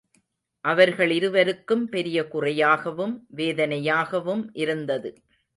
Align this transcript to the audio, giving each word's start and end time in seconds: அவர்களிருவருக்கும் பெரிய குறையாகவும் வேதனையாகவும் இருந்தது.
அவர்களிருவருக்கும் 0.65 1.83
பெரிய 1.85 2.27
குறையாகவும் 2.27 3.27
வேதனையாகவும் 3.35 4.43
இருந்தது. 4.53 5.11